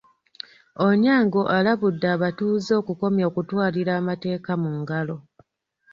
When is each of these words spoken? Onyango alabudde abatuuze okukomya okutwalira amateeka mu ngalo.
Onyango 0.87 1.41
alabudde 1.57 2.07
abatuuze 2.15 2.71
okukomya 2.81 3.23
okutwalira 3.29 3.91
amateeka 3.99 4.51
mu 4.61 4.71
ngalo. 4.79 5.17